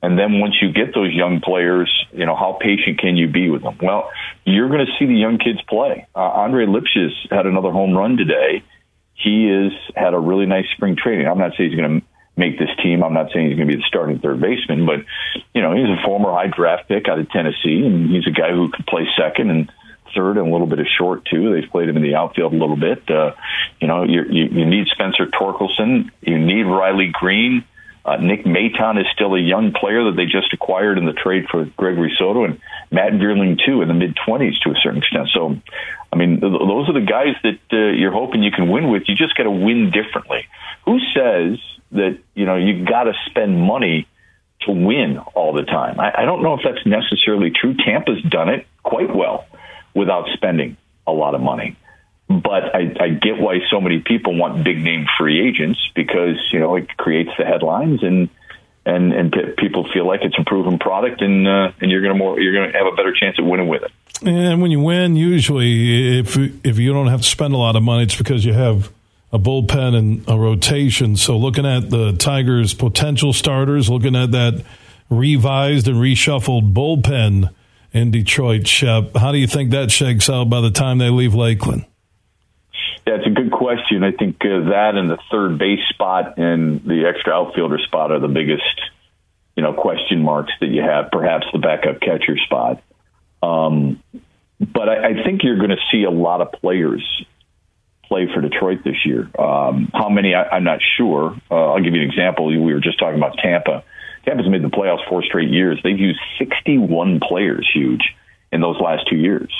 [0.00, 3.50] And then once you get those young players, you know, how patient can you be
[3.50, 3.78] with them?
[3.82, 4.10] Well,
[4.44, 6.06] you're going to see the young kids play.
[6.14, 8.62] Uh, Andre Lipcius had another home run today.
[9.14, 11.26] He has had a really nice spring training.
[11.26, 12.06] I'm not saying he's going to
[12.38, 13.02] make this team.
[13.02, 15.04] I'm not saying he's going to be the starting third baseman, but
[15.54, 18.52] you know he's a former high draft pick out of Tennessee, and he's a guy
[18.52, 19.72] who can play second and
[20.14, 21.52] third and a little bit of short too.
[21.52, 23.08] They've played him in the outfield a little bit.
[23.10, 23.32] Uh,
[23.80, 27.64] you know, you, you, you need Spencer Torkelson, you need Riley Greene.
[28.04, 31.46] Uh, Nick Maton is still a young player that they just acquired in the trade
[31.50, 32.58] for Gregory Soto, and
[32.90, 35.28] Matt Vierling too in the mid twenties to a certain extent.
[35.34, 35.60] So,
[36.10, 39.02] I mean, th- those are the guys that uh, you're hoping you can win with.
[39.08, 40.46] You just got to win differently.
[40.86, 41.58] Who says
[41.92, 44.06] that you know you got to spend money
[44.62, 46.00] to win all the time.
[46.00, 47.74] I, I don't know if that's necessarily true.
[47.74, 49.46] Tampa's done it quite well
[49.94, 51.76] without spending a lot of money.
[52.28, 56.60] But I, I get why so many people want big name free agents because you
[56.60, 58.28] know it creates the headlines and
[58.84, 62.38] and and people feel like it's a proven product and uh, and you're gonna more
[62.38, 63.92] you're gonna have a better chance at winning with it.
[64.26, 67.82] And when you win, usually if if you don't have to spend a lot of
[67.82, 68.92] money, it's because you have
[69.32, 71.16] a bullpen and a rotation.
[71.16, 74.64] So looking at the Tigers' potential starters, looking at that
[75.10, 77.50] revised and reshuffled bullpen
[77.92, 81.34] in Detroit, Shep, how do you think that shakes out by the time they leave
[81.34, 81.84] Lakeland?
[83.06, 84.04] Yeah, it's a good question.
[84.04, 88.20] I think uh, that and the third base spot and the extra outfielder spot are
[88.20, 88.62] the biggest,
[89.56, 91.10] you know, question marks that you have.
[91.10, 92.82] Perhaps the backup catcher spot.
[93.42, 94.02] Um,
[94.60, 97.02] but I, I think you're going to see a lot of players
[98.08, 99.28] play for Detroit this year.
[99.38, 100.34] Um, how many?
[100.34, 101.36] I, I'm not sure.
[101.50, 102.46] Uh, I'll give you an example.
[102.46, 103.84] We were just talking about Tampa.
[104.24, 105.78] Tampa's made the playoffs four straight years.
[105.82, 108.02] They've used 61 players, huge,
[108.52, 109.50] in those last two years.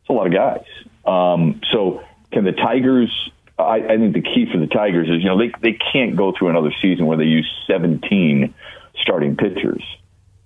[0.00, 0.64] It's a lot of guys.
[1.04, 3.10] Um, so can the Tigers?
[3.58, 6.32] I, I think the key for the Tigers is you know they they can't go
[6.36, 8.54] through another season where they use 17
[9.02, 9.82] starting pitchers.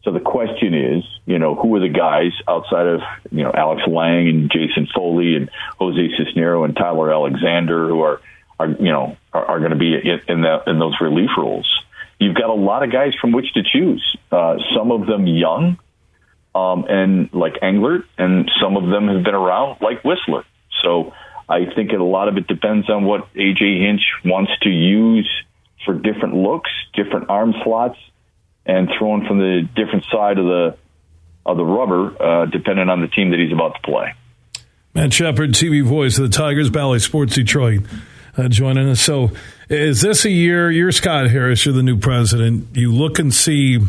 [0.05, 3.83] So the question is, you know, who are the guys outside of, you know, Alex
[3.87, 8.21] Lange and Jason Foley and Jose Cisnero and Tyler Alexander who are,
[8.59, 11.69] are you know, are, are going to be in, in, the, in those relief roles?
[12.19, 14.05] You've got a lot of guys from which to choose.
[14.31, 15.79] Uh, some of them young,
[16.55, 20.45] um, and like Englert, and some of them have been around, like Whistler.
[20.83, 21.13] So
[21.49, 25.29] I think a lot of it depends on what AJ Hinch wants to use
[25.85, 27.99] for different looks, different arm slots,
[28.67, 30.77] and thrown from the different side of the
[31.45, 34.15] of the rubber, uh, depending on the team that he's about to play.
[34.95, 37.81] Matt Shepard, TV voice of the Tigers, Bally Sports Detroit,
[38.37, 39.01] uh, joining us.
[39.01, 39.33] So,
[39.69, 40.71] is this a year?
[40.71, 41.65] You're Scott Harris.
[41.65, 42.77] You're the new president.
[42.77, 43.81] You look and see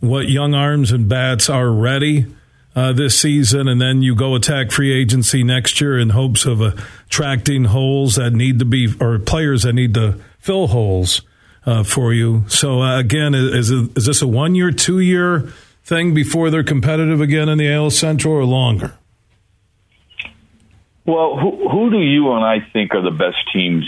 [0.00, 2.26] what young arms and bats are ready
[2.74, 6.60] uh, this season, and then you go attack free agency next year in hopes of
[6.60, 11.22] attracting holes that need to be or players that need to fill holes
[11.66, 12.44] uh, for you.
[12.48, 15.52] So uh, again, is is this a one year, two year
[15.84, 18.94] thing before they're competitive again in the AL Central, or longer?
[21.06, 23.84] Well, who, who do you and I think are the best teams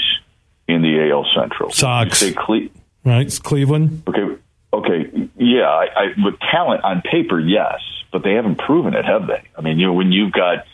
[0.66, 1.70] in the AL Central?
[1.70, 2.22] Sox.
[2.32, 2.68] Cle-
[3.04, 4.02] right, it's Cleveland.
[4.08, 4.40] Okay,
[4.72, 5.68] okay, yeah.
[5.68, 7.80] I, I, with talent on paper, yes,
[8.10, 9.42] but they haven't proven it, have they?
[9.56, 10.64] I mean, you know, when you've got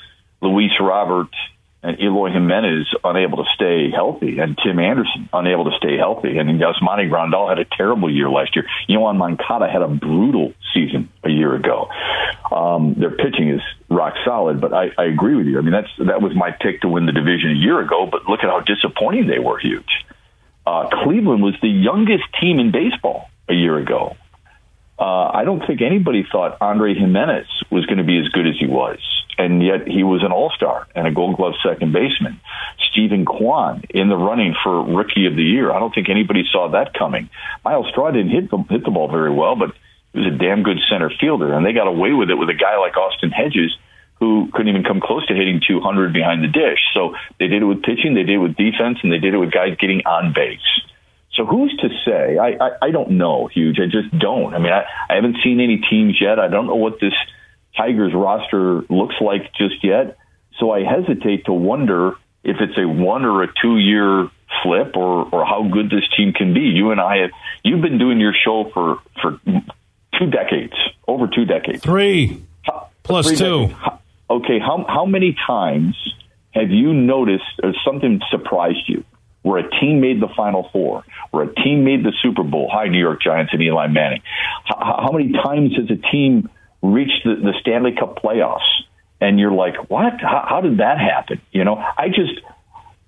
[0.41, 1.29] Luis Robert
[1.83, 6.49] and Eloy Jimenez unable to stay healthy, and Tim Anderson unable to stay healthy, and
[6.61, 8.67] Yasmani Grandal had a terrible year last year.
[8.89, 11.89] Yoan Moncada had a brutal season a year ago.
[12.51, 15.59] Um, their pitching is rock solid, but I, I agree with you.
[15.59, 18.29] I mean, that's that was my pick to win the division a year ago, but
[18.29, 19.59] look at how disappointing they were.
[19.59, 20.05] Huge.
[20.67, 24.17] Uh, Cleveland was the youngest team in baseball a year ago.
[24.99, 28.55] Uh, I don't think anybody thought Andre Giménez was going to be as good as
[28.59, 28.99] he was
[29.39, 32.41] and yet he was an all star and a gold glove second baseman.
[32.91, 35.71] Steven Kwan in the running for rookie of the year.
[35.71, 37.31] I don't think anybody saw that coming.
[37.65, 39.71] Myles Straw didn't hit the, hit the ball very well, but
[40.13, 42.55] he was a damn good center fielder, and they got away with it with a
[42.55, 43.77] guy like Austin Hedges
[44.19, 46.81] who couldn't even come close to hitting 200 behind the dish.
[46.93, 49.39] So they did it with pitching, they did it with defense, and they did it
[49.39, 50.59] with guys getting on base.
[51.39, 52.37] So who's to say?
[52.37, 53.79] I, I, I don't know, Huge.
[53.81, 54.53] I just don't.
[54.53, 56.39] I mean, I, I haven't seen any teams yet.
[56.39, 57.15] I don't know what this–
[57.79, 60.19] Tigers roster looks like just yet.
[60.59, 64.29] So I hesitate to wonder if it's a one or a two year
[64.63, 66.61] flip or, or how good this team can be.
[66.61, 67.31] You and I have,
[67.63, 69.39] you've been doing your show for, for
[70.19, 70.75] two decades,
[71.07, 71.81] over two decades.
[71.83, 72.43] Three
[73.05, 73.67] plus three two.
[73.69, 73.81] Decades.
[74.29, 74.59] Okay.
[74.59, 75.95] How, how many times
[76.51, 79.05] have you noticed or something surprised you?
[79.43, 82.69] Where a team made the Final Four, where a team made the Super Bowl.
[82.73, 84.23] Hi, New York Giants and Eli Manning.
[84.65, 86.51] How, how many times has a team
[86.83, 88.69] reached the, the Stanley Cup playoffs,
[89.21, 90.21] and you're like, what?
[90.21, 91.41] How, how did that happen?
[91.53, 92.41] You know, I just.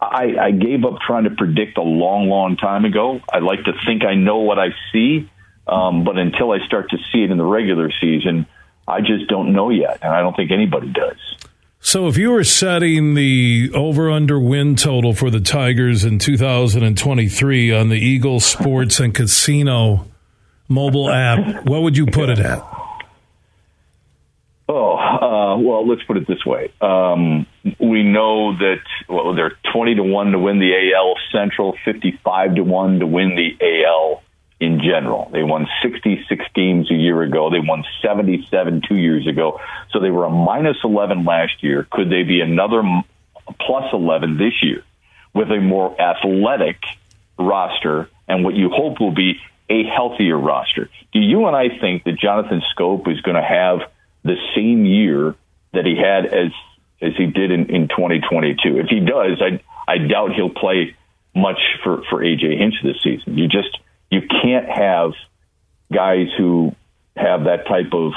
[0.03, 3.21] I, I gave up trying to predict a long, long time ago.
[3.31, 5.29] I like to think I know what I see,
[5.66, 8.47] um, but until I start to see it in the regular season,
[8.88, 11.19] I just don't know yet, and I don't think anybody does.
[11.83, 17.73] So, if you were setting the over under win total for the Tigers in 2023
[17.73, 20.07] on the Eagle Sports and Casino
[20.69, 22.62] mobile app, what would you put it at?
[24.69, 26.71] Oh, uh, well, let's put it this way.
[26.83, 27.47] Um,
[27.81, 32.62] we know that well, they're 20 to 1 to win the AL Central, 55 to
[32.62, 34.23] 1 to win the AL
[34.61, 35.31] in general.
[35.33, 37.51] They won 66 games a year ago.
[37.51, 39.61] They won 77 two years ago.
[39.90, 41.87] So they were a minus 11 last year.
[41.90, 42.83] Could they be another
[43.59, 44.85] plus 11 this year
[45.33, 46.77] with a more athletic
[47.38, 49.40] roster and what you hope will be
[49.71, 50.90] a healthier roster?
[51.13, 53.81] Do you and I think that Jonathan Schoop is going to have–
[54.23, 55.35] the same year
[55.73, 56.52] that he had as
[57.02, 58.79] as he did in, in 2022.
[58.79, 60.96] If he does, I I doubt he'll play
[61.35, 63.38] much for for AJ Hinch this season.
[63.38, 63.79] You just
[64.11, 65.13] you can't have
[65.92, 66.75] guys who
[67.17, 68.13] have that type of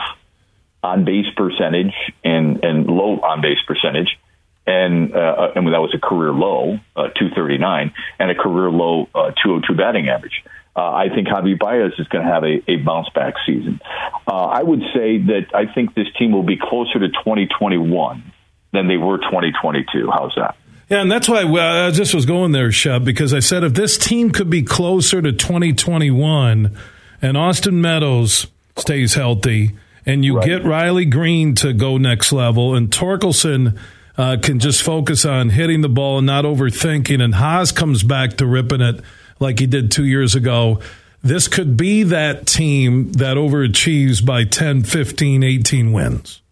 [0.84, 4.18] on base percentage and and low on base percentage,
[4.68, 9.32] and uh, and that was a career low, uh, 239, and a career low uh,
[9.44, 10.44] 202 batting average.
[10.76, 13.80] Uh, I think Javi Baez is going to have a, a bounce back season.
[14.28, 18.24] Uh, I would say that I think this team will be closer to 2021
[18.72, 20.10] than they were 2022.
[20.12, 20.58] How's that?
[20.94, 23.98] Yeah, and that's why I just was going there, Shub, because I said if this
[23.98, 26.78] team could be closer to 2021
[27.20, 28.46] and Austin Meadows
[28.78, 29.72] stays healthy
[30.06, 30.46] and you Right.
[30.46, 33.76] get Riley Greene to go next level and Torkelson
[34.20, 38.38] uh, can just focus on hitting the ball and not overthinking and Haase comes back
[38.38, 39.02] to ripping it
[39.40, 40.80] like he did two years ago,
[41.24, 46.44] this could be that team that overachieves by 10, 15, 18 wins.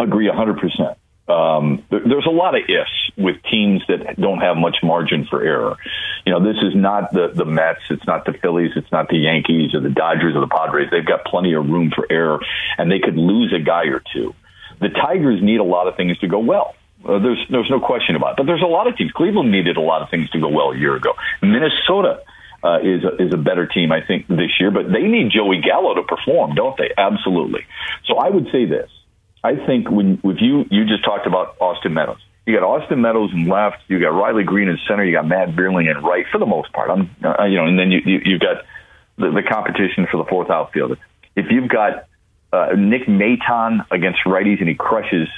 [0.00, 0.96] Agree 100%.
[1.30, 5.42] Um, there, there's a lot of ifs with teams that don't have much margin for
[5.42, 5.76] error.
[6.26, 9.18] You know, this is not the, the Mets, it's not the Phillies, it's not the
[9.18, 10.88] Yankees or the Dodgers or the Padres.
[10.90, 12.40] They've got plenty of room for error,
[12.76, 14.34] and they could lose a guy or two.
[14.80, 16.74] The Tigers need a lot of things to go well.
[17.04, 18.36] Uh, there's there's no question about it.
[18.38, 19.10] But there's a lot of teams.
[19.12, 21.14] Cleveland needed a lot of things to go well a year ago.
[21.40, 22.20] Minnesota
[22.62, 24.70] uh, is a, is a better team, I think, this year.
[24.70, 26.90] But they need Joey Gallo to perform, don't they?
[26.96, 27.64] Absolutely.
[28.06, 28.90] So I would say this.
[29.42, 32.18] I think when with you you just talked about Austin Meadows.
[32.46, 33.78] You got Austin Meadows in left.
[33.88, 35.04] You got Riley Greene in center.
[35.04, 36.90] You got Matt Vierling in right for the most part.
[36.90, 38.64] I'm uh, you know, and then you, you you've got
[39.16, 40.96] the, the competition for the fourth outfielder.
[41.36, 42.06] If you've got
[42.52, 45.28] uh, Nick Maton against righties and he crushes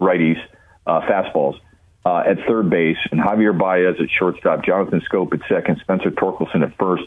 [0.00, 0.40] righties
[0.86, 1.60] uh, fastballs
[2.04, 6.62] uh, at third base, and Javier Baez at shortstop, Jonathan Schoop at second, Spencer Torkelson
[6.62, 7.04] at first,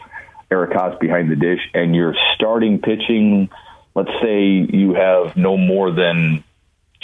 [0.50, 3.50] Eric Haase behind the dish, and you're starting pitching.
[3.96, 4.42] Let's say
[4.76, 6.44] you have no more than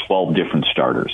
[0.06, 1.10] 12 different starters.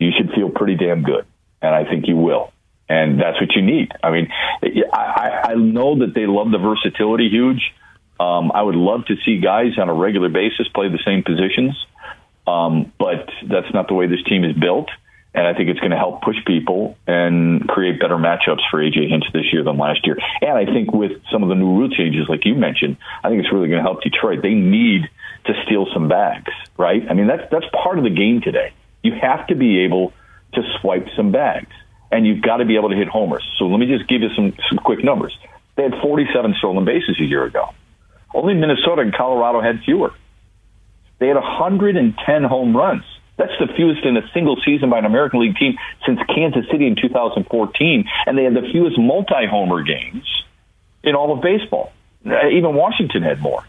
[0.00, 1.24] You should feel pretty damn good,
[1.62, 2.52] and I think you will.
[2.88, 3.92] And that's what you need.
[4.02, 4.28] I mean,
[4.92, 7.72] I, I know that they love the versatility huge.
[8.18, 11.76] Um, I would love to see guys on a regular basis play the same positions,
[12.48, 14.90] um, but that's not the way this team is built.
[15.34, 19.08] And I think it's going to help push people and create better matchups for AJ
[19.08, 20.18] Hinch this year than last year.
[20.42, 23.40] And I think with some of the new rule changes, like you mentioned, I think
[23.40, 24.40] it's really going to help Detroit.
[24.42, 25.08] They need
[25.46, 27.02] to steal some bags, right?
[27.08, 28.72] I mean, that's that's part of the game today.
[29.02, 30.12] You have to be able
[30.54, 31.72] to swipe some bags,
[32.10, 33.42] and you've got to be able to hit homers.
[33.58, 35.36] So let me just give you some some quick numbers.
[35.76, 37.70] They had 47 stolen bases a year ago.
[38.34, 40.12] Only Minnesota and Colorado had fewer.
[41.18, 43.04] They had 110 home runs.
[43.42, 45.76] That's the fewest in a single season by an American League team
[46.06, 50.24] since Kansas City in 2014, and they had the fewest multi-homer games
[51.02, 51.92] in all of baseball.
[52.24, 53.64] Uh, Even Washington had more.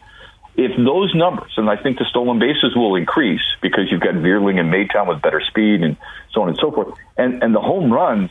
[0.55, 4.59] If those numbers, and I think the stolen bases will increase because you've got Vierling
[4.59, 5.97] and Maton with better speed and
[6.31, 8.29] so on and so forth, and and the home runs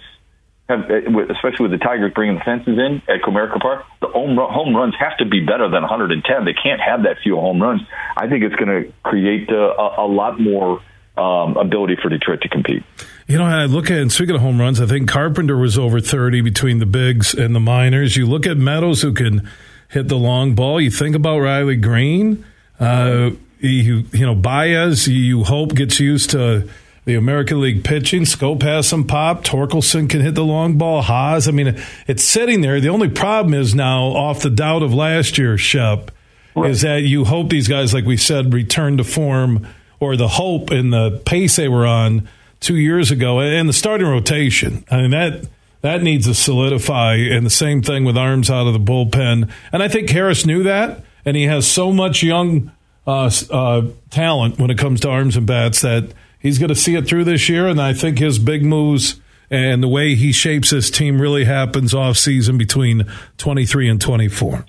[0.68, 4.38] have, uh, especially with the Tigers bringing the fences in at Comerica Park, the home,
[4.38, 6.44] run, home runs have to be better than 110.
[6.44, 7.82] They can't have that few home runs.
[8.16, 10.80] I think it's going to create uh, a, a lot more
[11.16, 12.82] um, ability for Detroit to compete.
[13.26, 16.00] You know, I look at, and speaking of home runs, I think Carpenter was over
[16.00, 18.16] 30 between the bigs and the minors.
[18.16, 19.48] You look at Meadows, who can
[19.88, 20.80] hit the long ball.
[20.80, 22.44] You think about Riley Greene.
[22.80, 26.68] Uh, you, you know, Baez, you hope gets used to
[27.04, 28.22] the American League pitching.
[28.22, 29.44] Schoop has some pop.
[29.44, 31.02] Torkelson can hit the long ball.
[31.02, 32.80] Haase, I mean, it's sitting there.
[32.80, 36.10] The only problem is now, off the doubt of last year, Shep,
[36.56, 39.66] is that you hope these guys, like we said, return to form
[40.02, 42.28] or the hope and the pace they were on
[42.58, 44.84] two years ago, and the starting rotation.
[44.90, 45.46] I mean that
[45.82, 49.50] that needs to solidify, and the same thing with arms out of the bullpen.
[49.72, 52.72] And I think Harris knew that, and he has so much young
[53.06, 56.94] uh, uh, talent when it comes to arms and bats that he's going to see
[56.94, 57.68] it through this year.
[57.68, 61.94] And I think his big moves and the way he shapes his team really happens
[61.94, 64.64] off season between twenty three and twenty four.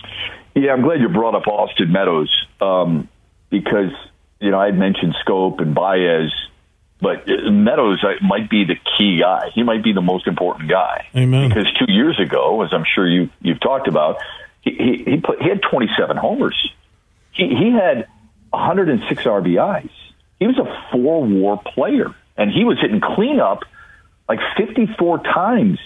[0.55, 2.29] Yeah, I'm glad you brought up Austin Meadows
[2.61, 3.07] um,
[3.49, 3.91] because
[4.43, 6.31] you know I had mentioned Schoop and Baez,
[7.01, 9.49] but Meadows uh, might be the key guy.
[9.53, 11.07] He might be the most important guy.
[11.15, 11.49] Amen.
[11.49, 14.17] Because two years ago, as I'm sure you you've talked about,
[14.61, 16.55] he he he, put, he had 27 homers.
[17.31, 18.07] He he had
[18.49, 19.89] 106 RBIs.
[20.39, 23.63] He was a four WAR player, and he was hitting cleanup
[24.27, 25.79] like 54 times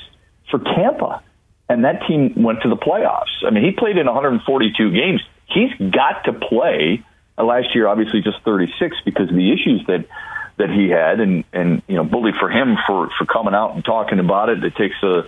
[0.49, 1.23] for Tampa,
[1.69, 3.45] and that team went to the playoffs.
[3.45, 5.21] I mean, he played in 142 games.
[5.47, 7.03] He's got to play.
[7.37, 10.05] Uh, Last year, obviously, just 36 because of the issues that
[10.57, 13.85] that he had, and and you know, bully for him for for coming out and
[13.85, 14.63] talking about it.
[14.63, 15.23] It takes a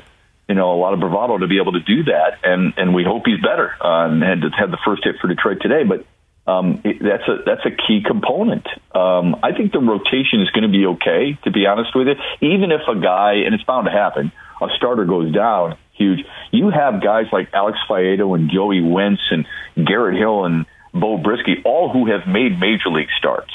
[0.48, 3.04] you know a lot of bravado to be able to do that, and and we
[3.04, 3.72] hope he's better.
[3.80, 6.06] Uh, and had had the first hit for Detroit today, but
[6.50, 8.66] um, it, that's a that's a key component.
[8.96, 12.16] Um, I think the rotation is going to be okay, to be honest with you.
[12.42, 16.26] Even if a guy, and it's bound to happen, a starter goes down, huge.
[16.52, 19.46] You have guys like Alex Faedo and Joey Wentz and
[19.86, 23.54] Garrett Hill and Bo Brisky, all who have made major league starts,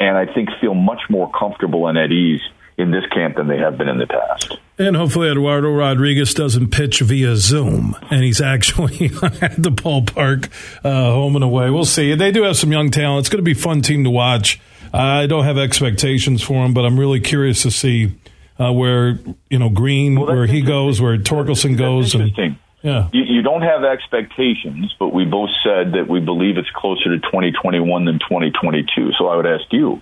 [0.00, 2.40] and I think feel much more comfortable and at ease
[2.78, 4.58] in this camp than they have been in the past.
[4.78, 9.06] And hopefully Eduardo Rodriguez doesn't pitch via Zoom and he's actually
[9.40, 10.50] at the ballpark,
[10.84, 11.70] uh, home and away.
[11.70, 12.14] We'll see.
[12.14, 13.20] They do have some young talent.
[13.20, 14.60] It's going to be a fun team to watch.
[14.92, 18.14] I don't have expectations for them, but I'm really curious to see
[18.58, 19.18] uh, where
[19.50, 22.58] you know Greene, Well, where he goes, where Torkelson goes, and.
[22.86, 23.08] Yeah.
[23.12, 27.18] You, you don't have expectations, but we both said that we believe it's closer to
[27.18, 29.10] 2021 than 2022.
[29.18, 30.00] So I would ask you,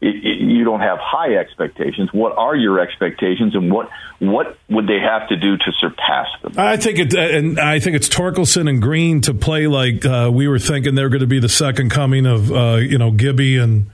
[0.00, 2.10] you don't have high expectations.
[2.12, 6.54] What are your expectations, and what what would they have to do to surpass them?
[6.58, 10.46] I think it, and I think it's Torkelson and Greene to play like uh, we
[10.46, 13.90] were thinking they're going to be the second coming of uh, you know Gibby and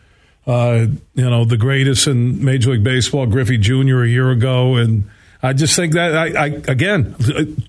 [0.49, 4.03] uh, you know the greatest in Major League Baseball, Griffey Jr.
[4.03, 5.09] a year ago, and
[5.43, 7.16] I just think that I, I again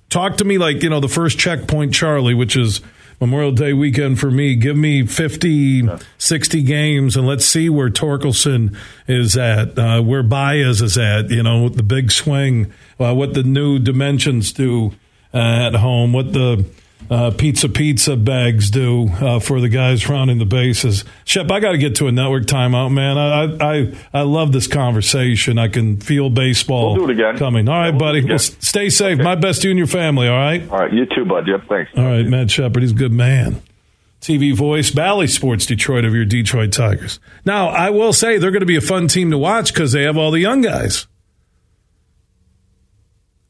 [0.10, 2.82] talk to me like you know the first checkpoint Charlie, which is
[3.22, 4.56] Memorial Day weekend for me.
[4.56, 8.76] Give me 50, 60 games, and let's see where Torkelson
[9.08, 11.30] is at, uh, where Baez is at.
[11.30, 14.94] You know with the big swing, uh, what the new dimensions do
[15.34, 16.66] uh, at home, what the
[17.10, 21.04] uh, pizza pizza bags do uh, for the guys rounding the bases.
[21.26, 23.18] Shep, I got to get to a network timeout, man.
[23.18, 23.44] I,
[23.82, 25.58] I I love this conversation.
[25.58, 27.38] I can feel baseball We'll do it again.
[27.38, 27.68] coming.
[27.68, 28.26] All right, Yeah, we'll buddy.
[28.26, 29.18] Well, stay safe.
[29.20, 30.28] My best to you and your family.
[30.28, 30.70] All right.
[30.70, 31.48] All right, you too, bud.
[31.48, 31.92] Yep, thanks.
[31.98, 32.82] All right, Matt Shepard.
[32.84, 33.62] He's a good man.
[34.22, 37.20] TV voice, Bally Sports Detroit of your Detroit Tigers.
[37.44, 40.04] Now, I will say they're going to be a fun team to watch because they
[40.04, 41.08] have all the young guys.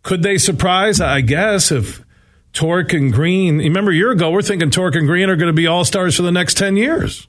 [0.03, 0.99] Could they surprise?
[1.01, 2.01] I guess if
[2.53, 3.57] Torque and Greene.
[3.59, 6.15] Remember, a year ago, we're thinking Torque and Greene are going to be all stars
[6.15, 7.27] for the next 10 years.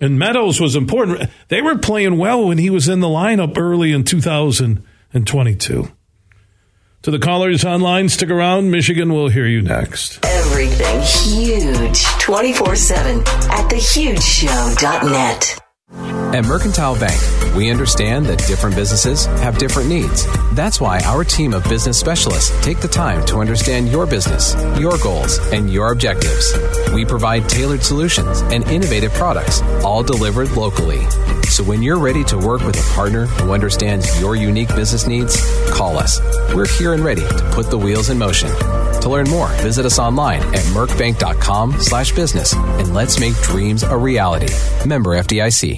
[0.00, 1.28] And Meadows was important.
[1.48, 5.92] They were playing well when he was in the lineup early in 2022.
[7.02, 8.70] To the callers online, stick around.
[8.70, 10.24] Michigan will hear you next.
[10.24, 15.67] Everything huge 24 7 at thehugeshow.net.
[15.90, 17.18] At Mercantile Bank,
[17.56, 20.26] we understand that different businesses have different needs.
[20.54, 24.98] That's why our team of business specialists take the time to understand your business, your
[24.98, 26.52] goals, and your objectives.
[26.92, 31.08] We provide tailored solutions and innovative products, all delivered locally.
[31.48, 35.40] So when you're ready to work with a partner who understands your unique business needs,
[35.70, 36.20] call us.
[36.54, 38.50] We're here and ready to put the wheels in motion.
[39.00, 43.96] To learn more, visit us online at mercbank.com slash business and let's make dreams a
[43.96, 44.52] reality.
[44.86, 45.77] Member FDIC.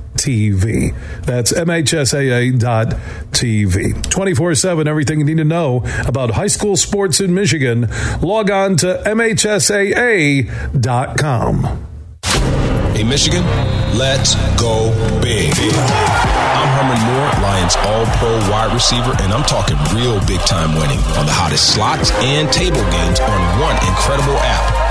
[0.21, 0.93] TV.
[1.25, 2.61] That's MHSAA.tv.
[4.09, 7.89] 24 7, everything you need to know about high school sports in Michigan.
[8.21, 10.47] Log on to MHSAA.com.
[12.93, 13.43] Hey, Michigan,
[13.97, 14.91] let's go
[15.21, 15.51] big.
[15.57, 20.99] I'm Herman Moore, Lions All Pro wide receiver, and I'm talking real big time winning
[21.17, 24.90] on the hottest slots and table games on one incredible app.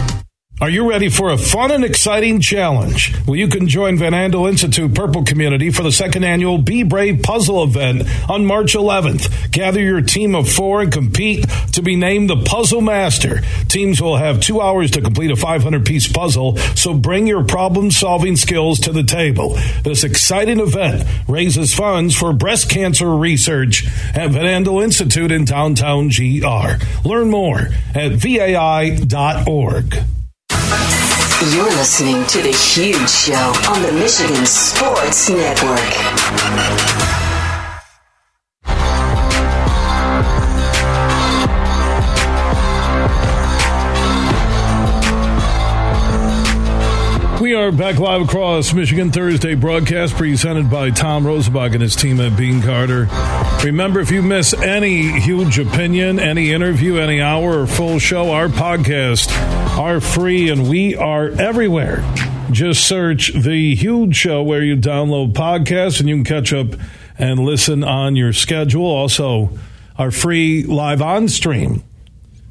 [0.61, 3.15] Are you ready for a fun and exciting challenge?
[3.25, 7.23] Well, you can join Van Andel Institute Purple Community for the second annual Be Brave
[7.23, 9.51] Puzzle event on March 11th.
[9.51, 13.39] Gather your team of four and compete to be named the Puzzle Master.
[13.69, 17.89] Teams will have two hours to complete a 500 piece puzzle, so bring your problem
[17.89, 19.57] solving skills to the table.
[19.83, 26.09] This exciting event raises funds for breast cancer research at Van Andel Institute in downtown
[26.09, 26.85] GR.
[27.03, 29.95] Learn more at vai.org.
[31.53, 37.01] You're listening to The Huge Show on the Michigan Sports Network.
[47.41, 52.21] We are back live across Michigan Thursday broadcast presented by Tom Rosenbach and his team
[52.21, 53.07] at Bean Carter.
[53.63, 58.47] Remember, if you miss any huge opinion, any interview, any hour or full show, our
[58.47, 59.31] podcasts
[59.77, 62.03] are free and we are everywhere.
[62.49, 66.69] Just search The Huge Show where you download podcasts and you can catch up
[67.19, 68.83] and listen on your schedule.
[68.83, 69.51] Also,
[69.95, 71.83] our free live on stream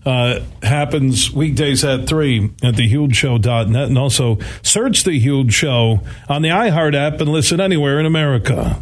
[0.07, 3.89] uh, happens weekdays at 3 at thehugeshow.net.
[3.89, 8.81] And also search The Huge Show on the iHeart app and listen anywhere in America.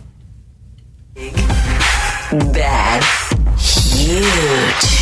[2.30, 3.02] Bad.
[3.56, 4.97] Huge.